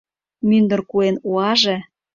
Мӱндыр 0.47 0.81
куэн 0.89 1.15
уаже 1.31 1.77